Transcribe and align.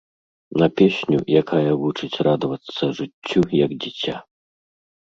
На 0.61 0.67
песню, 0.79 1.17
якая 1.41 1.71
вучыць 1.83 2.21
радавацца 2.31 2.83
жыццю 3.03 3.47
як 3.65 3.71
дзіця. 3.87 4.15